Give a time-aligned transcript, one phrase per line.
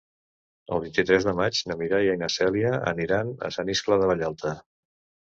[0.75, 4.55] El vint-i-tres de maig na Mireia i na Cèlia aniran a Sant Iscle de Vallalta.